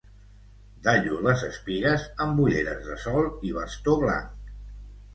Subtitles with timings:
[0.87, 4.55] Dallo les espigues amb ulleres de sol i bastó blanc.